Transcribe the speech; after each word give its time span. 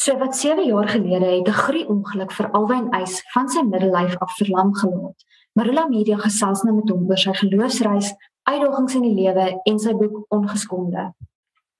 So 0.00 0.16
wat 0.16 0.36
7 0.36 0.64
jaar 0.64 0.88
gelede 0.88 1.24
het 1.24 1.48
'n 1.48 1.62
grie-ongeluk 1.66 2.32
vir 2.32 2.50
Alwyn 2.50 2.90
Eis 2.90 3.22
van 3.32 3.48
sy 3.48 3.62
middellyf 3.62 4.16
af 4.18 4.36
verlam 4.36 4.74
gelaat. 4.74 5.24
Marula 5.52 5.88
Media 5.88 6.16
gesels 6.16 6.62
nou 6.62 6.74
met 6.74 6.88
hom 6.88 7.08
oor 7.08 7.18
sy 7.18 7.32
geloofsreis, 7.32 8.14
uitdagings 8.42 8.94
in 8.94 9.02
die 9.02 9.14
lewe 9.14 9.60
en 9.64 9.78
sy 9.78 9.92
boek 9.92 10.24
Ongeskonde. 10.28 11.12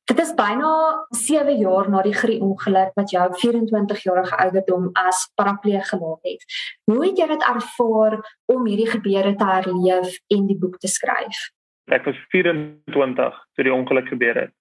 Dit 0.04 0.20
is 0.20 0.34
byna 0.34 0.72
7 1.08 1.56
jaar 1.58 1.90
na 1.90 2.02
die 2.02 2.12
grie-ongeluk 2.12 2.92
wat 2.94 3.10
jou 3.10 3.34
24 3.34 4.02
jarige 4.02 4.36
ouderdom 4.36 4.90
as 4.92 5.32
parapleeg 5.34 5.88
gelaat 5.88 6.22
het. 6.22 6.44
Hoe 6.84 7.06
het 7.06 7.18
jy 7.18 7.26
dit 7.26 7.42
ervaar 7.42 8.40
om 8.46 8.66
hierdie 8.66 8.90
gebeure 8.90 9.34
te 9.34 9.44
herleef 9.44 10.18
en 10.26 10.46
die 10.46 10.58
boek 10.58 10.78
te 10.78 10.88
skryf? 10.88 11.50
Ek 11.86 12.04
was 12.04 12.16
24 12.28 13.46
toe 13.54 13.64
die 13.64 13.74
ongeluk 13.74 14.08
gebeur 14.08 14.34
het 14.34 14.59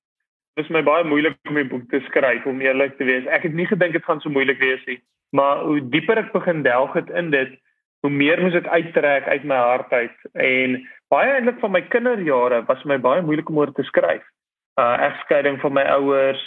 dit 0.60 0.68
is 0.68 0.76
my 0.76 0.82
baie 0.84 1.07
moeilik 1.07 1.38
om 1.48 1.57
'n 1.57 1.71
boek 1.71 1.88
te 1.89 2.02
skryf 2.10 2.46
om 2.46 2.62
eerlik 2.62 2.98
te 2.98 3.07
wees. 3.07 3.25
Ek 3.25 3.44
het 3.44 3.54
nie 3.54 3.68
gedink 3.68 3.94
dit 3.94 4.04
gaan 4.04 4.20
so 4.20 4.30
moeilik 4.30 4.60
wees 4.60 4.84
nie. 4.86 5.00
Maar 5.32 5.64
hoe 5.64 5.79
dieper 5.89 6.18
ek 6.18 6.32
begin 6.32 6.64
delg 6.64 6.93
het 6.93 7.10
in 7.10 7.29
dit, 7.32 7.51
hoe 8.01 8.11
meer 8.11 8.42
moes 8.42 8.56
ek 8.56 8.68
uittrek 8.68 9.28
uit 9.28 9.43
my 9.43 9.56
hart 9.56 9.92
uit 9.92 10.18
en 10.34 10.87
baie 11.10 11.32
eintlik 11.32 11.60
van 11.60 11.71
my 11.71 11.82
kinderjare 11.82 12.65
was 12.68 12.84
my 12.84 12.98
baie 12.98 13.21
moeilik 13.21 13.50
om 13.50 13.57
oor 13.57 13.71
te 13.71 13.84
skryf. 13.84 14.24
Uh 14.79 14.98
egskeiding 15.10 15.60
van 15.61 15.74
my 15.74 15.84
ouers 15.84 16.43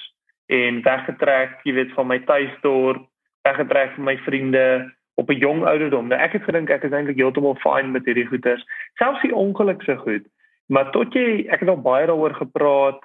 en 0.47 0.83
weggetrek, 0.83 1.61
jy 1.65 1.73
weet, 1.73 1.93
van 1.93 2.07
my 2.07 2.19
tuisdorp, 2.19 3.07
weggetrek 3.49 3.95
van 3.95 4.05
my 4.05 4.17
vriende 4.27 4.93
op 5.15 5.31
'n 5.31 5.39
jong 5.39 5.65
ouderdom. 5.65 6.09
Nou 6.09 6.21
ek 6.21 6.33
het 6.33 6.45
gedink 6.45 6.71
ek 6.71 6.85
is 6.85 6.93
eintlik 6.93 7.17
heeltemal 7.17 7.57
fine 7.65 7.89
met 7.89 8.05
hierdie 8.05 8.29
goeters. 8.29 8.65
Selfs 8.95 9.23
die 9.23 9.35
ongeluk 9.35 9.83
se 9.83 9.97
goed. 9.97 10.25
Maar 10.67 10.91
tot 10.91 11.13
jy 11.15 11.47
ek 11.49 11.61
het 11.61 11.69
al 11.69 11.81
baie 11.81 12.07
daaroor 12.07 12.35
gepraat 12.35 13.01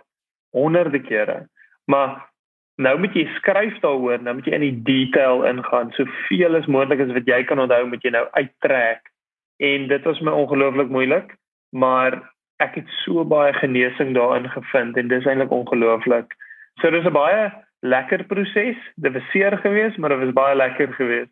honderde 0.51 1.01
kere. 1.01 1.47
Maar 1.85 2.29
nou 2.75 2.99
moet 2.99 3.13
jy 3.13 3.25
skryf 3.37 3.79
daaroor, 3.83 4.21
nou 4.21 4.35
moet 4.37 4.45
jy 4.45 4.55
in 4.57 4.65
die 4.65 4.81
detail 4.87 5.43
ingaan. 5.49 5.91
Soveel 5.97 6.55
as 6.59 6.69
moontlik 6.71 7.01
as 7.03 7.13
wat 7.15 7.29
jy 7.29 7.43
kan 7.43 7.59
onthou, 7.59 7.83
moet 7.89 8.03
jy 8.03 8.13
nou 8.13 8.25
uittrek. 8.31 9.11
En 9.57 9.87
dit 9.87 10.03
was 10.03 10.19
my 10.21 10.31
ongelooflik 10.31 10.89
moeilik, 10.93 11.33
maar 11.73 12.19
ek 12.61 12.75
het 12.81 12.91
so 13.03 13.25
baie 13.25 13.53
genesing 13.53 14.13
daarin 14.17 14.49
gevind 14.49 14.97
en 14.97 15.09
dis 15.09 15.25
eintlik 15.25 15.53
ongelooflik. 15.53 16.33
So 16.81 16.89
dis 16.93 17.05
'n 17.05 17.13
baie 17.13 17.51
lekker 17.81 18.23
proses. 18.25 18.77
Dit 18.95 19.13
was 19.13 19.29
seer 19.31 19.57
geweest, 19.57 19.97
maar 19.97 20.09
dit 20.09 20.19
was 20.19 20.33
baie 20.33 20.55
lekker 20.55 20.93
geweest. 20.93 21.31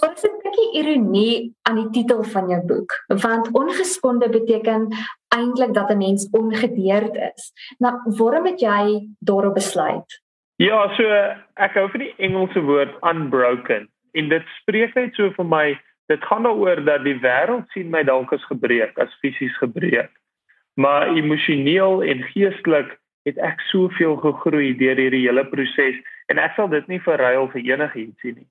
Wat 0.00 0.12
is 0.16 0.30
bietjie 0.30 0.45
ironie 0.78 1.54
aan 1.68 1.80
die 1.80 1.90
titel 1.90 2.22
van 2.24 2.48
jou 2.52 2.60
boek? 2.66 2.94
Want 3.22 3.50
ongeskonde 3.52 4.28
beteken 4.28 4.88
eintlik 5.34 5.74
dat 5.74 5.90
'n 5.90 5.98
mens 5.98 6.28
ongedeerd 6.30 7.14
is. 7.14 7.52
Nou, 7.78 7.94
waarom 8.04 8.44
het 8.46 8.60
jy 8.60 9.08
daarop 9.18 9.54
besluit? 9.54 10.22
Ja, 10.56 10.94
so 10.96 11.04
ek 11.54 11.74
hou 11.74 11.90
van 11.90 12.00
die 12.00 12.14
Engelse 12.16 12.60
woord 12.60 12.94
unbroken. 13.04 13.88
En 14.12 14.28
dit 14.28 14.42
spreek 14.60 14.94
net 14.94 15.14
so 15.14 15.30
vir 15.30 15.44
my, 15.44 15.80
dit 16.06 16.24
gaan 16.24 16.42
daaroor 16.42 16.84
dat 16.84 17.04
die 17.04 17.18
wêreld 17.20 17.68
sien 17.74 17.90
my 17.90 18.02
dalk 18.02 18.32
as 18.32 18.44
gebreek, 18.44 18.98
as 18.98 19.18
fisies 19.20 19.56
gebreek. 19.56 20.10
Maar 20.74 21.12
emosioneel 21.12 22.02
en 22.02 22.22
geestelik 22.22 22.96
het 23.28 23.38
ek 23.42 23.60
soveel 23.60 24.16
gegroei 24.16 24.72
deur 24.78 24.96
hierdie 24.96 25.26
hele 25.26 25.44
proses 25.50 25.98
en 26.32 26.38
ek 26.38 26.54
sal 26.56 26.68
dit 26.72 26.86
nie 26.86 27.00
verruil 27.02 27.50
vir 27.52 27.60
enigiets 27.60 28.22
nie. 28.22 28.46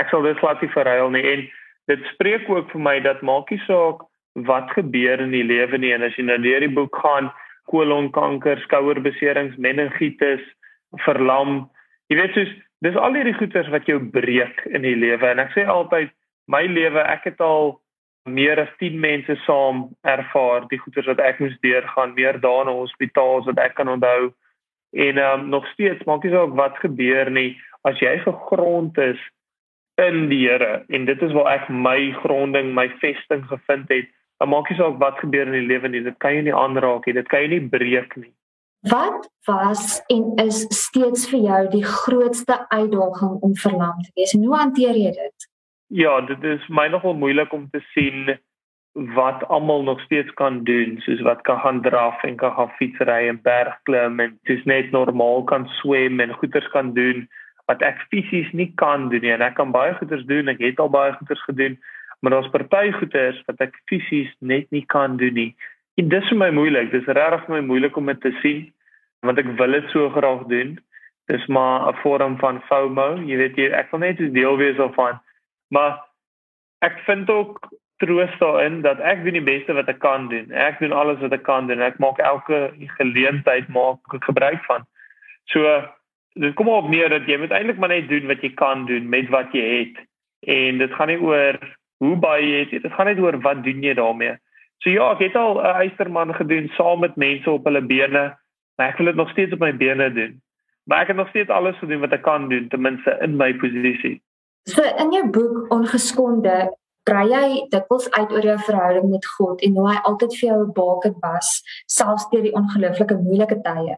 Ek 0.00 0.10
sal 0.12 0.26
dit 0.26 0.38
glad 0.38 0.60
nie 0.62 0.72
verruil 0.74 1.10
nie. 1.14 1.24
En 1.32 1.46
dit 1.92 2.10
spreek 2.12 2.48
ook 2.50 2.70
vir 2.74 2.82
my 2.82 2.98
dat 3.04 3.24
maakie 3.26 3.60
saak 3.64 4.04
wat 4.46 4.70
gebeur 4.76 5.22
in 5.24 5.32
die 5.32 5.46
lewe 5.46 5.78
nie. 5.80 5.94
En 5.96 6.04
as 6.06 6.16
jy 6.18 6.26
nou 6.26 6.38
deur 6.42 6.64
die 6.64 6.72
boek 6.72 6.96
gaan 7.02 7.30
kolonkanker, 7.72 8.60
skouerbeserings, 8.66 9.56
meningitis, 9.58 10.44
verlam, 11.04 11.64
jy 12.10 12.20
weet 12.20 12.36
soos 12.36 12.52
dis 12.84 12.98
al 13.00 13.16
hierdie 13.16 13.34
goeters 13.34 13.70
wat 13.72 13.88
jou 13.88 13.98
breek 14.12 14.62
in 14.70 14.84
die 14.86 14.96
lewe. 14.98 15.32
En 15.32 15.42
ek 15.42 15.54
sê 15.56 15.64
altyd 15.66 16.12
my 16.52 16.62
lewe, 16.70 17.02
ek 17.02 17.32
het 17.32 17.40
al 17.42 17.74
meer 18.26 18.60
as 18.60 18.70
10 18.82 18.98
mense 19.00 19.36
saam 19.44 19.86
ervaar 20.06 20.66
die 20.70 20.78
goeters 20.82 21.08
wat 21.10 21.22
ek 21.22 21.40
moes 21.42 21.54
deurgaan, 21.64 22.14
meer 22.18 22.38
dae 22.42 22.64
in 22.64 22.72
hospitaal 22.74 23.44
wat 23.46 23.62
ek 23.62 23.76
kan 23.78 23.90
onthou. 23.90 24.32
En 24.96 25.18
um, 25.22 25.48
nog 25.50 25.66
steeds 25.72 26.04
maak 26.06 26.24
nie 26.24 26.34
saak 26.34 26.54
wat 26.58 26.78
gebeur 26.82 27.30
nie 27.30 27.56
as 27.86 27.98
jy 28.02 28.16
gegrond 28.24 28.98
is 28.98 29.20
in 30.02 30.28
die 30.28 30.44
Here 30.48 30.84
en 30.88 31.04
dit 31.08 31.22
is 31.22 31.32
waar 31.32 31.54
ek 31.54 31.68
my 31.72 32.12
gronding, 32.22 32.74
my 32.74 32.88
vesting 33.00 33.46
gevind 33.48 33.88
het 33.88 34.12
Dan 34.36 34.48
maak 34.48 34.68
nie 34.68 34.76
saak 34.76 34.98
wat 35.00 35.18
gebeur 35.18 35.48
in 35.48 35.56
die 35.56 35.68
lewe 35.68 35.88
nie, 35.88 36.02
dit 36.04 36.16
kan 36.20 36.34
jy 36.36 36.42
nie 36.48 36.56
aanraak 36.56 37.06
nie, 37.08 37.14
dit 37.16 37.28
kan 37.32 37.46
jy 37.46 37.54
nie 37.54 37.68
breek 37.72 38.16
nie. 38.20 38.32
Wat 38.86 39.24
was 39.48 40.02
en 40.12 40.26
is 40.42 40.66
steeds 40.76 41.24
vir 41.30 41.46
jou 41.46 41.60
die 41.72 41.84
grootste 41.84 42.58
uitdaging 42.68 43.38
om 43.46 43.54
verlam 43.62 44.02
te 44.04 44.12
wees? 44.18 44.34
En 44.36 44.44
hoe 44.44 44.58
hanteer 44.60 44.98
jy 45.00 45.14
dit? 45.16 45.48
Ja, 46.02 46.18
dit 46.28 46.44
is 46.44 46.66
my 46.68 46.86
nogal 46.92 47.16
moeilik 47.16 47.54
om 47.56 47.64
te 47.72 47.80
sien 47.94 48.36
wat 49.16 49.42
almal 49.52 49.82
nog 49.88 50.00
steeds 50.04 50.30
kan 50.36 50.62
doen, 50.68 51.00
soos 51.04 51.20
wat 51.24 51.42
kan 51.48 51.58
gaan 51.64 51.80
draf 51.84 52.22
en 52.24 52.36
kan 52.40 52.52
gaan 52.56 52.72
fietsry 52.76 53.26
en 53.30 53.40
bergklim 53.44 54.20
en 54.20 54.38
dis 54.48 54.62
net 54.68 54.92
normaal 54.92 55.44
kan 55.48 55.66
swem 55.80 56.20
en 56.20 56.36
goeters 56.36 56.68
kan 56.76 56.92
doen 56.96 57.24
wat 57.66 57.82
ek 57.82 58.02
fisies 58.10 58.50
nie 58.52 58.72
kan 58.80 59.08
doen 59.10 59.20
nie. 59.20 59.32
En 59.34 59.42
ek 59.42 59.56
kan 59.58 59.72
baie 59.74 59.94
goeters 59.98 60.24
doen, 60.30 60.48
ek 60.48 60.62
het 60.62 60.80
al 60.82 60.90
baie 60.90 61.12
goeters 61.18 61.42
gedoen, 61.48 61.78
maar 62.20 62.36
daar's 62.36 62.50
party 62.54 62.92
goeders 62.98 63.42
wat 63.46 63.60
ek 63.60 63.74
fisies 63.90 64.30
net 64.40 64.70
nie 64.70 64.84
kan 64.92 65.16
doen 65.20 65.34
nie. 65.34 65.50
En 65.96 66.08
dis 66.12 66.28
vir 66.28 66.38
my 66.38 66.50
moeilik. 66.52 66.90
Dis 66.92 67.08
regtig 67.08 67.46
vir 67.46 67.56
my 67.56 67.62
moeilik 67.64 67.96
om 67.96 68.12
dit 68.12 68.20
te 68.20 68.34
sien 68.42 68.64
want 69.26 69.40
ek 69.40 69.48
wil 69.58 69.72
dit 69.74 69.86
so 69.90 70.10
graag 70.14 70.44
doen. 70.50 70.76
Dis 71.26 71.46
maar 71.50 71.88
'n 71.88 71.96
vorm 72.02 72.36
van 72.38 72.60
FOMO. 72.68 73.06
Jy 73.26 73.36
weet 73.36 73.56
jy 73.56 73.70
ek 73.72 73.90
wil 73.90 74.00
net 74.00 74.20
'n 74.20 74.32
deel 74.32 74.56
wees 74.56 74.76
daarvan. 74.76 75.18
Maar 75.74 75.98
ek 76.80 77.00
vind 77.06 77.30
ook 77.30 77.58
troos 77.96 78.38
daarin 78.38 78.82
dat 78.82 79.00
ek 79.00 79.24
doen 79.24 79.38
die 79.38 79.48
beste 79.52 79.72
wat 79.72 79.88
ek 79.88 79.98
kan 79.98 80.28
doen. 80.28 80.52
Ek 80.52 80.78
doen 80.78 80.92
alles 80.92 81.18
wat 81.18 81.32
ek 81.32 81.42
kan 81.42 81.66
doen. 81.66 81.80
Ek 81.80 81.98
maak 81.98 82.18
elke 82.18 82.72
geleentheid 82.98 83.68
maak 83.68 83.98
gebruik 84.06 84.64
van. 84.64 84.86
So 85.44 85.82
dit 86.36 86.54
kom 86.54 86.68
op 86.68 86.88
neer 86.92 87.08
dat 87.12 87.28
jy 87.28 87.38
moet 87.40 87.54
eintlik 87.54 87.78
maar 87.80 87.94
net 87.94 88.08
doen 88.08 88.28
wat 88.28 88.42
jy 88.44 88.52
kan 88.54 88.84
doen 88.86 89.08
met 89.08 89.28
wat 89.32 89.52
jy 89.56 89.66
het. 89.80 90.00
En 90.46 90.78
dit 90.82 90.92
gaan 90.94 91.08
nie 91.08 91.20
oor 91.20 91.58
hoe 92.04 92.16
baie 92.20 92.44
jy 92.44 92.58
het. 92.64 92.82
Dit 92.82 92.92
gaan 92.92 93.08
net 93.08 93.20
oor 93.22 93.38
wat 93.44 93.62
doen 93.64 93.84
jy 93.84 93.94
daarmee. 93.96 94.36
So 94.84 94.92
ja, 94.92 95.10
ek 95.14 95.22
het 95.24 95.36
al 95.40 95.60
'n 95.60 95.80
eysterman 95.82 96.34
gedoen 96.34 96.68
saam 96.76 97.00
met 97.00 97.16
mense 97.16 97.50
op 97.50 97.64
hulle 97.64 97.80
bene, 97.80 98.36
maar 98.76 98.88
ek 98.88 98.98
wil 98.98 99.06
dit 99.06 99.16
nog 99.16 99.30
steeds 99.30 99.52
op 99.52 99.58
my 99.64 99.72
bene 99.76 100.12
doen. 100.12 100.40
Maar 100.84 101.00
ek 101.00 101.06
het 101.06 101.16
nog 101.16 101.28
steeds 101.28 101.50
alles 101.50 101.78
gedoen 101.78 102.00
wat 102.00 102.12
ek 102.12 102.22
kan 102.22 102.48
doen 102.48 102.68
ten 102.68 102.80
minste 102.80 103.18
in 103.20 103.36
my 103.36 103.54
posisie. 103.54 104.22
So 104.68 104.82
in 104.82 105.12
jou 105.12 105.30
boek 105.30 105.72
Ongeskonde 105.72 106.76
brei 107.06 107.26
jy 107.30 107.48
dikwels 107.70 108.08
uit 108.18 108.32
oor 108.34 108.46
jou 108.50 108.56
verhouding 108.66 109.08
met 109.12 109.26
God 109.36 109.62
en 109.62 109.78
hoe 109.78 109.88
hy 109.90 109.96
altyd 110.10 110.36
vir 110.38 110.48
jou 110.48 110.60
'n 110.64 110.72
baken 110.74 111.16
was, 111.22 111.62
selfs 111.86 112.28
deur 112.32 112.42
die 112.42 112.56
ongelooflike 112.60 113.16
moeilike 113.22 113.58
tye. 113.62 113.96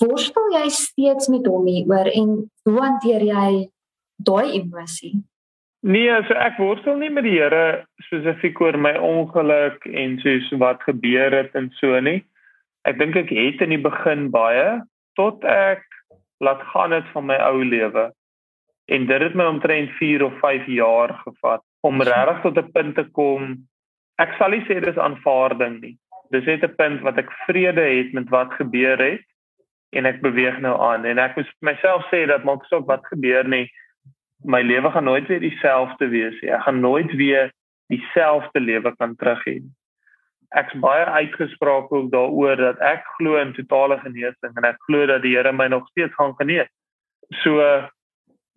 Worstel 0.00 0.48
jy 0.52 0.68
steeds 0.68 1.28
met 1.28 1.46
hom 1.46 1.66
hieroor 1.66 2.08
en 2.12 2.50
hoe 2.64 2.80
hanteer 2.80 3.22
jy 3.22 3.68
daai 4.16 4.60
emosie? 4.60 5.22
Nee, 5.82 6.22
so 6.28 6.34
ek 6.34 6.58
worstel 6.58 6.96
nie 6.96 7.10
met 7.10 7.24
die 7.24 7.38
Here 7.38 7.84
spesifiek 8.06 8.60
oor 8.60 8.76
my 8.78 8.92
ongeluk 8.98 9.82
en 9.86 10.18
soos 10.22 10.52
wat 10.62 10.82
gebeur 10.82 11.34
het 11.34 11.56
en 11.58 11.72
so 11.80 12.00
nie. 12.00 12.22
Ek 12.84 12.98
dink 12.98 13.16
ek 13.16 13.30
het 13.30 13.62
in 13.62 13.74
die 13.74 13.82
begin 13.82 14.30
baie 14.30 14.82
tot 15.18 15.44
ek 15.44 15.82
laat 16.38 16.62
gaan 16.70 16.92
het 16.92 17.08
van 17.14 17.26
my 17.26 17.38
ou 17.48 17.64
lewe. 17.64 18.12
En 18.86 19.06
dit 19.06 19.22
het 19.22 19.34
my 19.34 19.44
omtrent 19.44 19.90
4 19.98 20.24
of 20.24 20.38
5 20.40 20.66
jaar 20.66 21.14
gevat 21.24 21.62
om 21.82 22.02
regtig 22.02 22.40
tot 22.42 22.58
'n 22.58 22.72
punt 22.72 22.94
te 22.94 23.04
kom. 23.18 23.56
Ek 24.18 24.34
sal 24.38 24.50
nie 24.50 24.64
sê 24.68 24.80
dis 24.80 24.98
aanvaarding 24.98 25.80
nie. 25.80 25.96
Dis 26.30 26.44
net 26.44 26.64
'n 26.64 26.76
punt 26.76 27.00
wat 27.02 27.18
ek 27.18 27.30
vrede 27.46 27.82
het 27.82 28.12
met 28.12 28.28
wat 28.28 28.52
gebeur 28.52 28.98
het 28.98 29.24
en 29.92 30.06
ek 30.06 30.22
beweeg 30.22 30.60
nou 30.60 30.80
aan 30.80 31.04
en 31.04 31.18
ek 31.18 31.36
moet 31.36 31.50
myself 31.60 32.06
sê 32.10 32.26
dat 32.26 32.44
maak 32.44 32.64
sop 32.64 32.86
wat 32.86 33.04
gebeur 33.06 33.44
nie 33.48 33.70
my 34.44 34.62
lewe 34.62 34.90
gaan 34.90 35.04
nooit 35.04 35.26
weer 35.26 35.40
dieselfde 35.40 36.08
wees 36.08 36.40
nie. 36.40 36.50
Ek 36.50 36.62
gaan 36.66 36.80
nooit 36.80 37.12
weer 37.14 37.52
dieselfde 37.92 38.60
lewe 38.60 38.94
kan 38.96 39.16
terug 39.16 39.42
hê. 39.46 39.56
Ek's 40.58 40.74
baie 40.84 41.04
uitgesproke 41.04 41.94
ook 41.94 42.10
daaroor 42.12 42.56
dat 42.56 42.80
ek 42.84 43.06
glo 43.16 43.38
in 43.40 43.54
totale 43.56 43.98
genesing 44.02 44.56
en 44.56 44.68
ek 44.68 44.80
glo 44.88 45.06
dat 45.06 45.22
die 45.22 45.36
Here 45.36 45.52
my 45.52 45.68
nog 45.72 45.88
steeds 45.88 46.14
gaan 46.14 46.34
genees. 46.36 46.68
So 47.42 47.60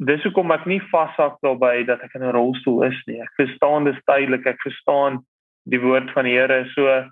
dis 0.03 0.23
hoekom 0.27 0.51
ek 0.51 0.65
nie 0.67 0.81
vashak 0.91 1.37
daarbey 1.45 1.85
dat 1.87 2.01
ek 2.03 2.15
in 2.15 2.23
'n 2.23 2.35
rolstoel 2.35 2.83
is 2.83 2.99
nie. 3.07 3.21
Ek 3.21 3.31
verstaan 3.37 3.85
dis 3.85 3.99
tydelik. 4.05 4.45
Ek 4.45 4.61
verstaan 4.61 5.23
die 5.69 5.79
woord 5.79 6.11
van 6.11 6.25
die 6.25 6.35
Here. 6.35 6.65
So 6.75 7.05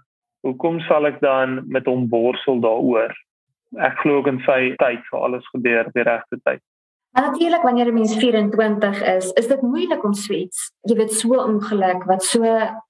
hoekom 0.43 0.81
sal 0.87 1.05
ek 1.05 1.21
dan 1.21 1.63
met 1.67 1.85
hom 1.85 2.09
borsel 2.09 2.59
daaroor? 2.59 3.13
Ek 3.79 3.97
glo 4.03 4.21
in 4.27 4.39
sy 4.45 4.75
tyd 4.77 5.01
sal 5.09 5.23
alles 5.23 5.47
gebeur 5.55 5.87
op 5.87 5.93
die 5.93 6.03
regte 6.03 6.37
tyd. 6.43 6.61
En 7.15 7.23
natuurlik 7.23 7.61
wanneer 7.61 7.87
'n 7.87 7.93
mens 7.93 8.15
24 8.17 9.01
is, 9.01 9.31
is 9.31 9.47
dit 9.47 9.61
moeilik 9.61 10.03
om 10.03 10.13
swets. 10.13 10.71
Jy 10.81 10.95
weet 10.95 11.13
so 11.13 11.35
ongeluk 11.35 12.03
wat 12.05 12.23
so 12.23 12.41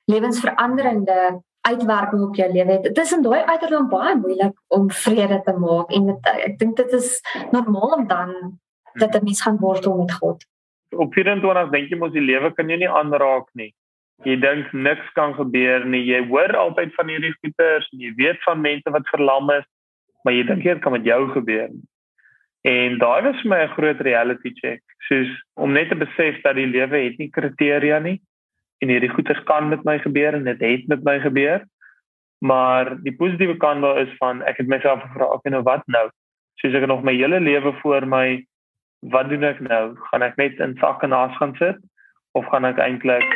lewensveranderende 0.05 1.41
uitwerking 1.61 2.21
op 2.21 2.35
jou 2.35 2.51
lewe 2.51 2.71
het. 2.71 2.83
Dit 2.83 2.97
is 2.97 3.11
in 3.11 3.21
daai 3.21 3.43
uiterdom 3.43 3.89
baie 3.89 4.15
moeilik 4.15 4.55
om 4.67 4.91
vrede 4.91 5.41
te 5.43 5.53
maak 5.53 5.91
en 5.91 6.05
dit, 6.05 6.25
ek 6.25 6.57
dink 6.59 6.75
dit 6.77 6.91
is 6.91 7.21
normaal 7.51 7.95
om 7.97 8.07
dan 8.07 8.59
dat 8.93 9.15
'n 9.15 9.23
mens 9.23 9.41
gaan 9.41 9.57
wortel 9.57 9.97
met 9.97 10.13
God. 10.13 10.45
Op 10.89 11.13
24 11.13 11.69
dink 11.69 11.89
jy 11.89 11.97
mos 11.97 12.11
die 12.11 12.21
lewe 12.21 12.53
kan 12.53 12.69
jy 12.69 12.77
nie 12.77 12.89
aanraak 12.89 13.47
nie. 13.53 13.73
Jy 14.23 14.39
dink 14.39 14.71
niks 14.71 15.11
kan 15.13 15.33
gebeur 15.33 15.85
nie. 15.85 16.03
Jy 16.05 16.27
hoor 16.27 16.55
altyd 16.55 16.93
van 16.93 17.07
hierdie 17.07 17.33
goeters 17.41 17.89
en 17.91 17.99
jy 17.99 18.13
weet 18.15 18.43
van 18.43 18.61
mense 18.61 18.89
wat 18.89 19.09
verlam 19.09 19.49
is, 19.49 19.65
maar 20.23 20.33
jy 20.33 20.43
dink 20.43 20.63
dit 20.63 20.79
kan 20.79 20.91
met 20.91 21.05
jou 21.05 21.31
gebeur. 21.31 21.69
En 22.63 22.97
daai 22.97 23.21
was 23.25 23.41
vir 23.41 23.49
my 23.49 23.63
'n 23.63 23.75
groot 23.75 23.99
reality 24.01 24.53
check. 24.53 24.81
Soos 25.09 25.27
om 25.55 25.73
net 25.73 25.89
te 25.89 25.95
besef 25.95 26.41
dat 26.41 26.55
die 26.55 26.67
lewe 26.67 26.97
het 26.97 27.17
nie 27.17 27.29
kriteria 27.29 27.99
nie 27.99 28.21
en 28.79 28.89
hierdie 28.89 29.11
goeters 29.15 29.43
kan 29.43 29.69
met 29.69 29.83
my 29.83 29.99
gebeur 29.99 30.33
en 30.33 30.43
dit 30.43 30.59
het, 30.59 30.79
het 30.79 30.87
met 30.87 31.03
my 31.03 31.19
gebeur. 31.19 31.65
Maar 32.39 32.97
die 33.03 33.15
positiewe 33.15 33.57
kant 33.57 33.81
daar 33.81 33.99
is 34.01 34.15
van 34.19 34.41
ek 34.41 34.57
het 34.57 34.67
myself 34.67 35.01
gevra, 35.01 35.33
ek 35.35 35.51
nou 35.51 35.63
wat 35.63 35.83
nou? 35.87 36.09
Soos 36.59 36.73
ek 36.73 36.87
nog 36.87 37.03
my 37.03 37.13
hele 37.15 37.39
lewe 37.39 37.73
voor 37.81 38.07
my 38.07 38.45
wat 39.11 39.29
doen 39.29 39.43
ek 39.43 39.59
nou? 39.59 39.95
Gaan 40.09 40.23
ek 40.23 40.37
net 40.37 40.59
in 40.63 40.77
sak 40.79 41.03
en 41.03 41.13
as 41.13 41.35
gaan 41.37 41.55
sit 41.59 41.79
of 42.37 42.45
gaan 42.51 42.65
ek 42.65 42.79
eintlik 42.81 43.27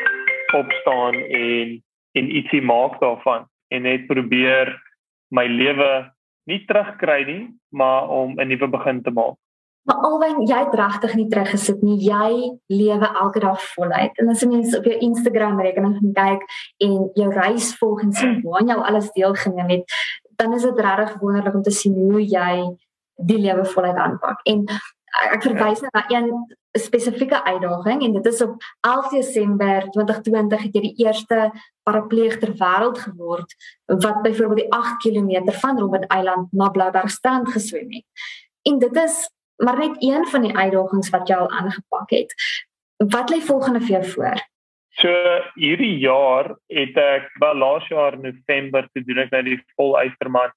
opstaan 0.55 1.15
en 1.15 1.77
en 2.17 2.29
ietsie 2.33 2.63
maak 2.65 2.95
daarvan 3.01 3.45
en 3.69 3.83
net 3.85 4.07
probeer 4.09 4.71
my 5.29 5.45
lewe 5.45 6.07
nie 6.47 6.63
terugkry 6.65 7.25
nie, 7.27 7.43
maar 7.69 8.07
om 8.09 8.39
'n 8.39 8.47
nuwe 8.47 8.67
begin 8.67 9.03
te 9.03 9.11
maak. 9.11 9.35
Maar 9.87 9.95
alwen 10.03 10.41
jy 10.47 10.57
het 10.57 10.73
regtig 10.75 11.13
nie 11.15 11.27
teruggesit 11.27 11.81
nie. 11.81 11.97
Jy 12.03 12.59
lewe 12.67 13.07
elke 13.21 13.39
dag 13.39 13.61
voluit. 13.75 14.11
En 14.19 14.29
as 14.29 14.41
jy 14.41 14.47
mens 14.47 14.75
op 14.77 14.83
jou 14.83 14.97
Instagram 14.99 15.61
rekening 15.61 15.95
gaan 15.99 16.13
kyk 16.13 16.41
en 16.77 17.09
jou 17.13 17.29
reis 17.33 17.77
volg 17.77 18.01
en 18.01 18.11
sien 18.13 18.41
waar 18.43 18.65
jy 18.67 18.75
alles 18.75 19.11
deelgeneem 19.11 19.69
het, 19.69 19.83
dan 20.35 20.53
is 20.53 20.63
dit 20.67 20.79
regtig 20.79 21.19
wonderlik 21.19 21.55
om 21.55 21.61
te 21.61 21.71
sien 21.71 21.95
hoe 21.95 22.21
jy 22.21 22.77
die 23.15 23.37
lewe 23.37 23.65
voluit 23.65 23.95
aanpak. 23.95 24.43
En 24.43 24.65
ek 25.33 25.43
verwys 25.45 25.81
nou 25.83 25.91
na 25.93 26.03
een 26.11 26.29
spesifieke 26.77 27.43
uitdaging 27.43 28.03
en 28.05 28.13
dit 28.17 28.25
is 28.25 28.41
op 28.45 28.63
11 28.85 29.09
Desember 29.13 29.87
2020 29.95 30.65
het 30.67 30.75
jy 30.77 30.83
die 30.83 31.05
eerste 31.05 31.39
parapleeg 31.87 32.37
ter 32.41 32.53
wêreld 32.59 32.99
geword 33.05 33.55
wat 33.85 34.21
byvoorbeeld 34.25 34.63
die 34.65 34.73
8 34.73 35.01
km 35.03 35.51
van 35.61 35.79
Robben 35.79 36.07
Eiland 36.07 36.51
na 36.51 36.69
Bloubergstrand 36.69 37.49
geswem 37.51 37.91
het. 37.91 38.05
En 38.69 38.79
dit 38.79 38.95
is 39.03 39.25
maar 39.63 39.77
net 39.77 39.95
een 39.99 40.27
van 40.27 40.41
die 40.45 40.57
uitdagings 40.57 41.09
wat 41.09 41.27
jy 41.27 41.35
al 41.35 41.49
aangepak 41.49 42.09
het. 42.13 42.33
Wat 42.97 43.33
lê 43.33 43.41
volgende 43.41 43.81
vir 43.81 43.97
jou 43.97 44.05
voor? 44.13 44.43
So 44.97 45.09
hierdie 45.55 45.97
jaar 46.01 46.55
het 46.73 46.97
ek 46.97 47.29
wel 47.41 47.57
laas 47.61 47.85
jaar 47.89 48.17
November 48.17 48.87
te 48.93 49.03
doen 49.05 49.25
ek 49.25 49.33
nou 49.33 49.43
die 49.45 49.59
vol 49.75 49.97
uiterman 49.97 50.53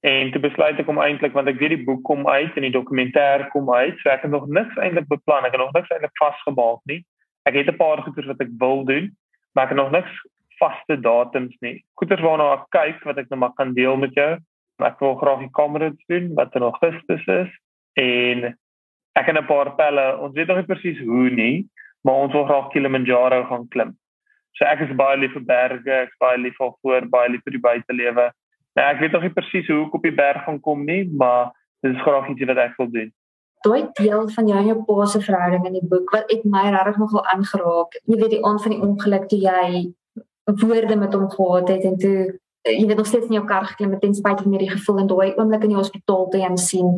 en 0.00 0.30
te 0.32 0.38
besluit 0.38 0.78
ek 0.78 0.88
om 0.88 1.00
eintlik 1.02 1.34
want 1.34 1.48
ek 1.50 1.58
weet 1.58 1.74
die 1.74 1.84
boek 1.84 2.04
kom 2.06 2.26
uit 2.28 2.54
en 2.56 2.66
die 2.66 2.74
dokumentêr 2.74 3.48
kom 3.50 3.70
uit, 3.74 3.96
so 3.98 4.10
ek 4.10 4.22
het 4.22 4.30
nog 4.30 4.46
niks 4.46 4.76
eintlik 4.78 5.08
beplan, 5.10 5.44
ek 5.44 5.56
het 5.56 5.62
nog 5.62 5.74
niks 5.74 5.90
eintlik 5.90 6.14
vasgemaak 6.20 6.82
nie. 6.86 7.04
Ek 7.48 7.54
het 7.54 7.70
'n 7.70 7.76
paar 7.76 8.02
goeders 8.02 8.26
wat 8.26 8.40
ek 8.40 8.52
wil 8.58 8.84
doen, 8.84 9.10
maar 9.54 9.64
ek 9.64 9.74
het 9.74 9.82
nog 9.82 9.90
niks 9.90 10.12
vaste 10.58 11.00
datums 11.00 11.56
nie. 11.60 11.82
Goeders 11.94 12.22
waarna 12.22 12.52
ek 12.52 12.70
kyk 12.70 13.04
wat 13.04 13.18
ek 13.18 13.28
nou 13.30 13.38
maar 13.40 13.54
kan 13.56 13.74
deel 13.74 13.96
met 13.96 14.14
jou. 14.14 14.38
Ek 14.78 15.00
wil 15.00 15.16
graag 15.18 15.40
die 15.40 15.50
kamerats 15.52 16.04
doen 16.06 16.34
wat 16.34 16.54
in 16.54 16.62
Augustus 16.62 17.24
is 17.26 17.50
en 17.98 18.54
ek 19.18 19.26
het 19.26 19.36
'n 19.36 19.46
paar 19.46 19.74
pelle, 19.74 20.18
ons 20.18 20.34
weet 20.34 20.46
nog 20.46 20.56
nie 20.56 20.70
presies 20.74 20.98
hoe 20.98 21.30
nie, 21.30 21.66
maar 22.04 22.14
ons 22.14 22.32
wil 22.32 22.44
graag 22.44 22.70
Kilimanjaro 22.70 23.44
gaan 23.44 23.68
klim. 23.68 23.96
So 24.52 24.64
ek 24.64 24.80
is 24.80 24.96
baie 24.96 25.16
lief 25.16 25.32
vir 25.32 25.44
berge, 25.44 25.90
ek 25.90 26.08
is 26.08 26.20
baie 26.20 26.38
lief 26.38 26.56
vir 26.56 26.72
voor, 26.82 27.08
baie 27.08 27.28
lief 27.28 27.42
vir 27.44 27.52
die 27.52 27.66
buitelewe. 27.66 28.30
Nou 28.78 28.86
ek 28.86 29.00
weet 29.02 29.14
nog 29.16 29.24
nie 29.26 29.34
presies 29.34 29.66
hoe 29.66 29.84
ek 29.88 29.94
op 29.98 30.04
die 30.06 30.14
berg 30.14 30.44
gaan 30.46 30.60
kom 30.62 30.84
nie, 30.86 31.02
maar 31.18 31.50
dit 31.82 31.90
is 31.90 32.02
graag 32.04 32.28
iets 32.30 32.46
wat 32.46 32.60
ek 32.62 32.76
wil 32.78 32.90
doen. 32.94 33.08
Daai 33.66 33.88
deel 33.98 34.28
van 34.34 34.50
jou 34.50 34.58
en 34.60 34.68
jou 34.70 34.76
pa 34.86 35.06
se 35.10 35.20
verhouding 35.24 35.64
in 35.66 35.78
die 35.80 35.88
boek 35.90 36.12
wat 36.14 36.30
het 36.30 36.44
my 36.46 36.68
regtig 36.70 37.00
nogal 37.02 37.24
aangeraak. 37.32 37.96
Jy 38.06 38.18
weet 38.20 38.36
die 38.36 38.44
aand 38.46 38.62
van 38.62 38.74
die 38.74 38.82
ongeluk 38.86 39.26
toe 39.32 39.38
jy 39.42 39.80
woorde 40.62 40.96
met 41.00 41.16
hom 41.18 41.26
gehad 41.32 41.72
het 41.74 41.88
en 41.90 41.98
toe 42.04 42.20
jy 42.68 42.86
weet 42.86 43.00
nog 43.00 43.10
steeds 43.10 43.26
in 43.26 43.38
jou 43.40 43.44
kar 43.48 43.66
geklim 43.66 43.96
het 43.96 44.00
ten 44.04 44.14
spyte 44.14 44.46
van 44.46 44.54
hierdie 44.54 44.70
gevoel 44.70 45.02
en 45.02 45.10
daai 45.10 45.34
oomblik 45.34 45.66
in 45.66 45.74
die 45.74 45.80
hospitaal 45.80 46.28
te 46.30 46.46
sien. 46.54 46.94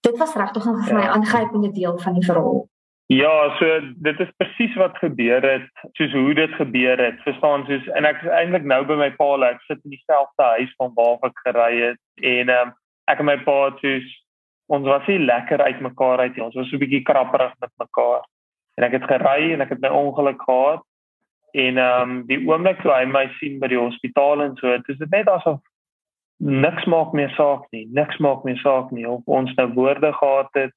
Dit 0.00 0.16
was 0.18 0.34
regtig 0.34 0.64
'n 0.64 0.80
vir 0.86 0.94
my 0.94 1.04
ja. 1.04 1.12
aangrypende 1.12 1.72
deel 1.72 1.98
van 1.98 2.14
die 2.14 2.24
verhaal. 2.24 2.64
Ja, 3.08 3.56
so 3.56 3.80
dit 4.04 4.18
is 4.20 4.32
presies 4.36 4.74
wat 4.76 4.98
gebeur 5.00 5.40
het, 5.42 5.68
soos 5.96 6.12
hoe 6.12 6.34
dit 6.34 6.50
gebeur 6.54 7.00
het. 7.00 7.20
Verstaan 7.24 7.62
soos 7.64 7.86
en 7.96 8.04
ek 8.04 8.18
is 8.20 8.32
eintlik 8.36 8.66
nou 8.68 8.82
by 8.84 8.98
my 9.00 9.08
pa, 9.16 9.28
ek 9.48 9.62
sit 9.64 9.78
in 9.80 9.94
dieselfde 9.94 10.48
huis 10.58 10.74
van 10.76 10.90
waar 10.96 11.24
ek 11.30 11.38
gery 11.46 11.70
het 11.86 12.26
en 12.32 12.52
um, 12.52 12.72
ek 13.08 13.22
en 13.22 13.28
my 13.30 13.36
pa 13.46 13.54
soos 13.78 14.10
ons 14.68 14.84
was 14.84 15.08
nie 15.08 15.22
lekker 15.24 15.62
uitmekaar 15.64 16.20
uit 16.20 16.36
nie. 16.36 16.44
Ons 16.44 16.58
was 16.60 16.68
so 16.68 16.76
'n 16.76 16.82
bietjie 16.82 17.00
krapperig 17.08 17.54
met 17.64 17.72
mekaar. 17.80 18.28
En 18.76 18.84
ek 18.84 18.98
het 19.00 19.08
gery 19.08 19.52
en 19.54 19.64
ek 19.64 19.72
het 19.72 19.80
my 19.80 19.88
ongeluk 19.88 20.42
gehad. 20.44 20.84
En 21.54 21.78
ehm 21.78 22.10
um, 22.10 22.26
die 22.28 22.44
oomblik 22.44 22.82
toe 22.82 22.92
hy 22.92 23.06
my 23.08 23.24
sien 23.38 23.56
by 23.58 23.72
die 23.72 23.80
hospitaal 23.80 24.42
en 24.42 24.56
so, 24.60 24.68
dit 24.68 25.00
is 25.00 25.08
net 25.08 25.28
asof 25.28 25.64
niks 26.36 26.84
maak 26.84 27.16
meer 27.16 27.32
saak 27.40 27.64
nie. 27.72 27.88
Niks 27.88 28.20
maak 28.20 28.44
meer 28.44 28.60
saak 28.60 28.92
nie 28.92 29.08
of 29.08 29.24
ons 29.24 29.54
nou 29.54 29.68
woorde 29.72 30.12
gehad 30.12 30.52
het 30.52 30.76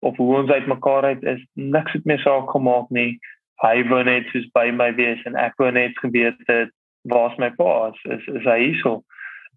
of 0.00 0.16
hoe 0.16 0.36
ons 0.36 0.50
uitmekaar 0.50 1.04
uit 1.04 1.22
is 1.22 1.42
niks 1.54 1.92
het 1.92 2.04
meer 2.08 2.20
saak 2.24 2.50
gemaak 2.50 2.88
nie. 2.90 3.18
Hy 3.60 3.82
wou 3.88 4.00
net 4.04 4.28
soos 4.32 4.46
by 4.56 4.70
my 4.72 4.90
wees 4.96 5.20
en 5.28 5.36
ek 5.36 5.58
wou 5.60 5.70
net 5.72 5.98
geweet 6.00 6.40
het 6.48 6.72
waar's 7.08 7.36
my 7.40 7.50
pa 7.56 7.90
is, 7.92 8.00
is, 8.16 8.24
is 8.40 8.48
hy 8.48 8.58
hierso. 8.60 9.00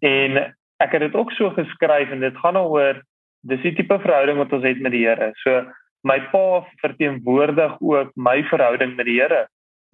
En 0.04 0.38
ek 0.84 0.96
het 0.96 1.06
dit 1.06 1.16
ook 1.16 1.32
so 1.32 1.50
geskryf 1.56 2.12
en 2.12 2.24
dit 2.24 2.36
gaan 2.42 2.60
oor 2.60 3.00
dis 3.48 3.64
die 3.64 3.74
tipe 3.76 3.98
verhouding 4.00 4.40
wat 4.40 4.52
ons 4.56 4.64
het 4.64 4.80
met 4.80 4.92
die 4.92 5.04
Here. 5.04 5.32
So 5.42 5.64
my 6.04 6.18
pa 6.32 6.64
verteenwoordig 6.82 7.76
ook 7.80 8.12
my 8.16 8.42
verhouding 8.50 8.96
met 8.96 9.08
die 9.08 9.20
Here 9.20 9.46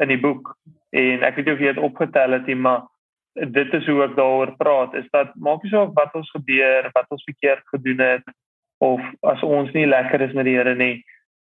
in 0.03 0.11
die 0.11 0.21
boek. 0.21 0.55
En 0.91 1.27
ek 1.27 1.39
weet 1.39 1.47
nie 1.47 1.55
of 1.55 1.63
jy 1.63 1.75
dit 1.75 1.85
opgetel 1.91 2.35
het 2.39 2.47
nie, 2.51 2.59
maar 2.59 2.87
dit 3.35 3.75
is 3.79 3.87
hoe 3.87 4.03
ek 4.09 4.17
daaroor 4.19 4.55
praat 4.59 4.95
is 4.99 5.07
dat 5.15 5.35
maak 5.39 5.63
nie 5.63 5.71
saak 5.71 5.95
wat 5.95 6.15
ons 6.19 6.31
gebeur, 6.35 6.91
wat 6.95 7.15
ons 7.15 7.27
verkeerd 7.29 7.63
gedoen 7.71 8.03
het, 8.03 8.33
of 8.81 9.01
as 9.29 9.43
ons 9.47 9.73
nie 9.77 9.87
lekker 9.89 10.23
is 10.25 10.33
met 10.37 10.49
die 10.49 10.57
Here 10.57 10.75
nie, 10.75 11.03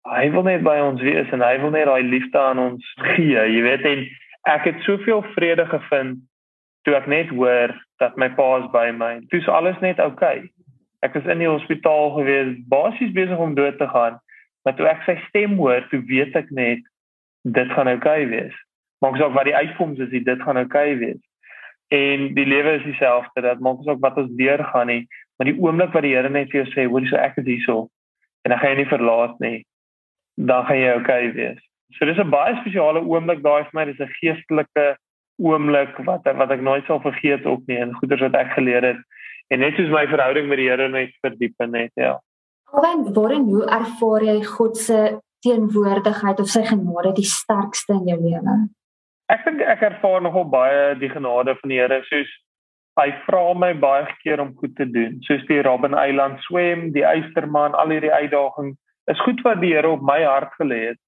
hy 0.07 0.27
wil 0.33 0.45
net 0.47 0.63
by 0.65 0.77
ons 0.83 1.01
wees 1.03 1.31
en 1.33 1.43
hy 1.43 1.55
wil 1.63 1.73
net 1.75 1.89
daai 1.89 2.05
liefde 2.05 2.39
aan 2.39 2.61
ons 2.61 2.93
gee, 3.15 3.35
jy 3.35 3.61
weet 3.65 3.85
en 3.89 4.05
ek 4.51 4.69
het 4.69 4.83
soveel 4.85 5.23
vrede 5.33 5.65
gevind 5.71 6.21
toe 6.85 6.95
ek 6.95 7.07
net 7.09 7.31
hoor 7.33 7.73
dat 8.01 8.17
my 8.21 8.29
pa 8.37 8.49
is 8.61 8.67
by 8.73 8.91
my. 8.93 9.17
Dis 9.33 9.47
alles 9.49 9.79
net 9.81 9.99
oukei. 10.03 10.45
Okay. 10.45 10.51
Ek 11.05 11.13
was 11.17 11.27
in 11.29 11.41
die 11.41 11.49
hospitaal 11.49 12.13
gewees, 12.15 12.55
basies 12.69 13.13
besig 13.13 13.41
om 13.41 13.55
dood 13.57 13.77
te 13.77 13.87
gaan, 13.91 14.19
maar 14.65 14.75
toe 14.77 14.87
ek 14.89 15.03
sy 15.05 15.15
stem 15.27 15.57
hoor, 15.59 15.83
toe 15.91 16.01
weet 16.09 16.33
ek 16.37 16.49
net 16.55 16.81
dit 17.45 17.73
gaan 17.77 17.89
oukei 17.91 18.23
okay 18.23 18.29
wees. 18.31 18.55
Maak 19.03 19.19
saak 19.19 19.35
wat 19.35 19.45
die 19.49 19.57
uitkoms 19.57 20.01
is, 20.01 20.13
dit 20.13 20.45
gaan 20.45 20.61
oukei 20.61 20.87
okay 20.93 20.99
wees. 21.01 21.21
En 21.93 22.31
die 22.37 22.47
lewe 22.49 22.79
is 22.79 22.87
dieselfde, 22.87 23.43
dat 23.45 23.61
maak 23.61 23.83
saak 23.85 24.01
wat 24.01 24.17
ons 24.17 24.33
deurgaan 24.39 24.89
nie, 24.89 25.03
Maar 25.37 25.51
die 25.51 25.59
oomblik 25.59 25.93
wat 25.93 26.05
die 26.05 26.15
Here 26.15 26.29
net 26.29 26.51
vir 26.51 26.63
jou 26.63 26.67
sê, 26.71 26.87
hoor 26.89 27.07
so 27.09 27.19
ek 27.19 27.39
is 27.41 27.49
hierso 27.49 27.77
en 28.45 28.53
dan 28.53 28.59
gaan 28.61 28.75
jy 28.75 28.77
nie 28.77 28.91
verlaat 28.91 29.39
nie, 29.41 29.57
dan 30.37 30.67
gaan 30.67 30.77
jy 30.77 30.91
okay 30.99 31.31
wees. 31.33 31.61
So 31.97 32.05
dis 32.05 32.19
'n 32.19 32.29
baie 32.29 32.55
spesiale 32.61 33.01
oomblik 33.01 33.41
daai 33.43 33.63
vir 33.63 33.73
my, 33.73 33.85
dis 33.85 33.99
'n 33.99 34.15
geestelike 34.21 34.97
oomblik 35.41 35.97
wat 36.05 36.23
wat 36.23 36.51
ek 36.51 36.61
nooit 36.61 36.85
sal 36.85 37.01
vergeet 37.01 37.45
ook 37.45 37.67
nie 37.67 37.77
en 37.77 37.95
goeders 37.99 38.21
wat 38.21 38.35
ek 38.35 38.53
geleer 38.55 38.83
het 38.83 39.01
en 39.49 39.59
net 39.59 39.75
soos 39.75 39.91
my 39.91 40.07
verhouding 40.07 40.47
met 40.47 40.57
die 40.57 40.69
Here 40.69 40.87
net 40.89 41.11
verdiep 41.21 41.53
net, 41.67 41.91
ja. 41.95 42.19
Alwen, 42.71 43.13
waarin 43.13 43.45
hoe 43.49 43.65
ervaar 43.65 44.23
jy 44.23 44.43
God 44.43 44.77
se 44.77 45.19
teenwoordigheid 45.45 46.39
of 46.39 46.49
sy 46.49 46.63
genade 46.65 47.13
die 47.15 47.27
sterkste 47.27 47.93
in 47.93 48.07
jou 48.09 48.17
lewe? 48.21 48.55
Ek 49.29 49.45
dink 49.45 49.61
ek 49.61 49.81
ervaar 49.81 50.21
nogal 50.21 50.47
baie 50.49 50.95
die 50.99 51.09
genade 51.09 51.55
van 51.59 51.69
die 51.69 51.79
Here 51.79 52.01
soos 52.09 52.31
hy 52.99 53.09
vra 53.25 53.43
my 53.57 53.73
baie 53.79 54.07
keer 54.23 54.41
om 54.41 54.53
goed 54.59 54.75
te 54.75 54.87
doen, 54.87 55.17
soos 55.27 55.43
die 55.49 55.61
Robben 55.65 55.95
Eiland 55.99 56.39
swem, 56.47 56.91
die 56.95 57.03
Eysterman, 57.03 57.75
al 57.75 57.91
hierdie 57.91 58.13
uitdagings. 58.13 58.77
Is 59.11 59.21
goed 59.21 59.41
wat 59.45 59.59
die 59.61 59.73
Here 59.75 59.91
op 59.91 60.05
my 60.05 60.21
hart 60.23 60.53
gelê 60.59 60.79
het. 60.91 61.01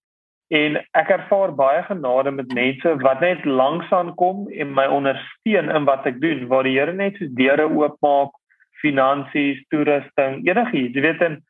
En 0.54 0.78
ek 0.96 1.10
ervaar 1.12 1.52
baie 1.56 1.82
genade 1.88 2.32
met 2.32 2.54
mense 2.56 2.94
wat 3.04 3.24
net 3.24 3.44
langsaan 3.46 4.14
kom 4.20 4.46
en 4.52 4.76
my 4.76 4.86
ondersteun 4.88 5.72
in 5.72 5.88
wat 5.88 6.06
ek 6.08 6.22
doen, 6.24 6.46
waar 6.52 6.68
die 6.68 6.78
Here 6.78 6.94
net 6.94 7.18
soos 7.20 7.34
deure 7.40 7.68
oopmaak, 7.68 8.36
finansies, 8.84 9.64
toerusting, 9.74 10.44
enigiets. 10.48 10.96
Jy 10.96 11.04
weet 11.04 11.26
en 11.26 11.42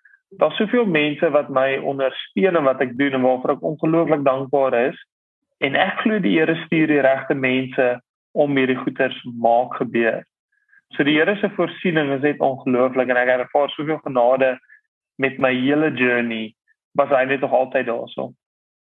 daar's 0.41 0.57
soveel 0.57 0.87
mense 0.89 1.29
wat 1.33 1.51
my 1.53 1.77
ondersteun 1.77 2.57
in 2.57 2.65
wat 2.65 2.81
ek 2.81 2.97
doen 2.97 3.17
en 3.17 3.25
waarvoor 3.25 3.57
ek 3.57 3.69
ongelooflik 3.73 4.25
dankbaar 4.25 4.77
is. 4.87 4.97
En 5.61 5.75
ek 5.75 6.01
glo 6.05 6.21
die 6.21 6.37
Here 6.37 6.55
stuur 6.65 6.89
die 6.93 7.03
regte 7.05 7.37
mense 7.37 7.97
om 8.37 8.57
hierdie 8.57 8.77
goeders 8.77 9.17
maak 9.41 9.77
gebeur. 9.81 10.23
So 10.95 11.03
die 11.03 11.17
Here 11.17 11.35
se 11.41 11.49
voorsiening 11.55 12.13
is 12.15 12.23
net 12.23 12.43
ongelooflik 12.43 13.09
en 13.11 13.19
ek 13.19 13.33
ervaar 13.33 13.71
soveel 13.73 13.99
genade 14.05 14.55
met 15.17 15.39
my 15.43 15.51
hele 15.55 15.91
journey. 15.97 16.53
Was 16.97 17.11
hy 17.13 17.25
net 17.29 17.43
nog 17.43 17.53
altyd 17.53 17.89
daarso. 17.89 18.31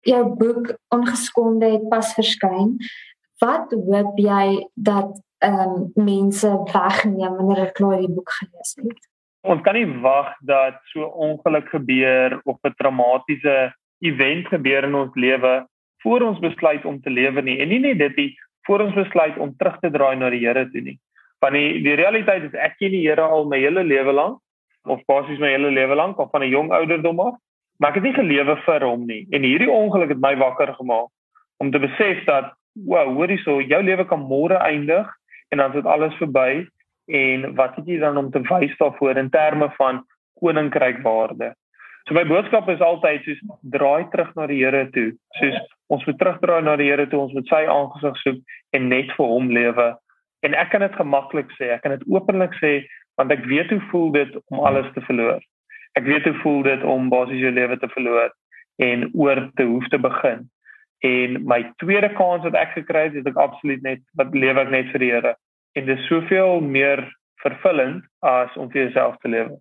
Jou 0.06 0.22
boek 0.38 0.76
Ongeskonde 0.94 1.72
het 1.72 1.88
pas 1.90 2.12
verskyn. 2.14 2.76
Wat 3.42 3.72
hoop 3.74 4.18
jy 4.20 4.68
dat 4.74 5.16
ehm 5.44 5.74
um, 5.76 6.04
mense 6.06 6.48
wegneem 6.72 7.34
wanneer 7.36 7.58
hulle 7.60 7.72
klaar 7.76 8.00
die 8.00 8.12
boek 8.12 8.30
gelees 8.38 8.76
het? 8.80 9.08
Ons 9.46 9.60
kan 9.62 9.76
nie 9.76 9.88
wag 10.02 10.30
dat 10.48 10.78
so 10.92 11.04
ongeluk 11.26 11.68
gebeur 11.74 12.40
of 12.44 12.56
'n 12.62 12.74
traumatiese 12.78 13.74
event 14.00 14.48
gebeur 14.48 14.84
in 14.84 14.94
ons 14.94 15.14
lewe 15.14 15.66
voor 16.02 16.22
ons 16.22 16.38
besluit 16.38 16.84
om 16.84 17.00
te 17.00 17.10
lewe 17.10 17.42
nie. 17.42 17.58
En 17.60 17.68
nie 17.68 17.80
net 17.80 17.98
dit 17.98 18.16
nie, 18.16 18.30
voor 18.66 18.80
ons 18.86 18.94
besluit 18.94 19.38
om 19.38 19.54
terug 19.56 19.78
te 19.80 19.90
draai 19.90 20.16
na 20.16 20.30
die 20.30 20.42
Here 20.44 20.66
toe 20.70 20.82
nie. 20.82 20.98
Want 21.40 21.54
die 21.54 21.82
die 21.82 21.96
realiteit 21.98 22.48
is 22.48 22.58
ek 22.58 22.78
ken 22.80 22.94
die 22.94 23.04
Here 23.06 23.22
al 23.22 23.46
my 23.50 23.58
hele 23.62 23.84
lewe 23.84 24.12
lank 24.12 24.40
of 24.86 25.02
basies 25.10 25.40
my 25.42 25.50
hele 25.54 25.70
lewe 25.74 25.94
lank 25.98 26.18
of 26.18 26.30
van 26.30 26.42
'n 26.42 26.50
jong 26.50 26.70
ouderdom 26.70 27.20
af, 27.20 27.34
maar 27.78 27.90
ek 27.90 28.00
het 28.00 28.04
nie 28.04 28.14
gelewe 28.14 28.56
vir 28.56 28.84
hom 28.84 29.06
nie. 29.06 29.26
En 29.30 29.42
hierdie 29.42 29.70
ongeluk 29.70 30.08
het 30.08 30.20
my 30.20 30.36
wakker 30.36 30.74
gemaak 30.74 31.10
om 31.58 31.70
te 31.70 31.78
besef 31.78 32.24
dat 32.24 32.52
wow, 32.84 33.08
hoorie 33.16 33.38
so, 33.38 33.60
jou 33.60 33.82
lewe 33.82 34.04
kan 34.04 34.20
môre 34.20 34.58
eindig 34.60 35.08
en 35.48 35.58
dan 35.58 35.70
is 35.70 35.80
dit 35.80 35.86
alles 35.86 36.14
verby 36.14 36.66
en 37.06 37.54
wat 37.54 37.76
het 37.76 37.86
jy 37.86 37.98
dan 37.98 38.16
om 38.16 38.30
te 38.30 38.42
wys 38.50 38.76
daarvoor 38.78 39.16
in 39.16 39.30
terme 39.30 39.70
van 39.76 40.04
koninkrykwaarde? 40.40 41.54
So 42.06 42.14
my 42.14 42.22
boodskap 42.22 42.68
is 42.70 42.82
altyd 42.86 43.24
soos 43.26 43.38
draai 43.74 44.06
terug 44.12 44.28
na 44.38 44.46
die 44.46 44.60
Here 44.60 44.84
toe. 44.94 45.08
Soos 45.40 45.56
ons 45.90 46.04
moet 46.06 46.18
terugdraai 46.20 46.62
na 46.62 46.76
die 46.78 46.86
Here 46.86 47.06
toe, 47.10 47.18
ons 47.24 47.34
moet 47.34 47.48
sy 47.50 47.64
aangesig 47.66 48.20
soek 48.20 48.38
en 48.78 48.86
net 48.92 49.10
vir 49.16 49.32
hom 49.32 49.50
lewe. 49.50 49.86
En 50.46 50.54
ek 50.54 50.70
kan 50.70 50.84
dit 50.86 50.94
gemaklik 51.00 51.50
sê, 51.58 51.72
ek 51.74 51.82
kan 51.82 51.96
dit 51.96 52.06
openlik 52.14 52.54
sê 52.60 52.78
want 53.18 53.32
ek 53.32 53.42
weet 53.50 53.72
hoe 53.72 53.80
voel 53.90 54.10
dit 54.14 54.38
om 54.52 54.62
alles 54.68 54.86
te 54.94 55.02
verloor. 55.08 55.42
Ek 55.98 56.06
weet 56.06 56.28
hoe 56.28 56.36
voel 56.44 56.62
dit 56.68 56.82
om 56.86 57.10
basies 57.10 57.42
jou 57.42 57.52
lewe 57.56 57.78
te 57.80 57.90
verloor 57.96 58.30
en 58.86 59.06
oor 59.16 59.40
te 59.58 59.66
hoef 59.66 59.90
te 59.90 59.98
begin. 59.98 60.46
En 61.08 61.38
my 61.48 61.62
tweede 61.82 62.12
kans 62.14 62.46
wat 62.46 62.54
ek 62.60 62.76
gekry 62.76 63.08
het, 63.08 63.18
is 63.18 63.26
ek 63.26 63.40
absoluut 63.40 63.82
net 63.82 64.04
wat 64.20 64.36
lewe 64.36 64.62
ek 64.62 64.74
net 64.78 64.94
vir 64.94 65.02
die 65.02 65.12
Here. 65.16 65.34
En 65.74 65.90
dit 65.90 65.98
is 65.98 66.10
soveel 66.12 66.60
meer 66.62 67.02
vervullend 67.42 68.04
as 68.22 68.54
om 68.60 68.70
vir 68.70 68.86
jouself 68.86 69.18
te 69.24 69.32
lewe. 69.32 69.56